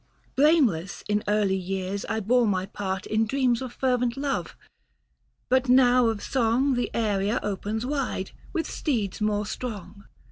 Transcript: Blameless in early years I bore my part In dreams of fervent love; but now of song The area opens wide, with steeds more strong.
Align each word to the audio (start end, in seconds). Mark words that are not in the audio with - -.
Blameless 0.35 1.03
in 1.07 1.23
early 1.27 1.55
years 1.55 2.05
I 2.09 2.21
bore 2.21 2.47
my 2.47 2.65
part 2.65 3.05
In 3.05 3.27
dreams 3.27 3.61
of 3.61 3.71
fervent 3.71 4.17
love; 4.17 4.55
but 5.47 5.69
now 5.69 6.07
of 6.07 6.23
song 6.23 6.73
The 6.73 6.89
area 6.95 7.39
opens 7.43 7.85
wide, 7.85 8.31
with 8.51 8.67
steeds 8.67 9.21
more 9.21 9.45
strong. 9.45 10.05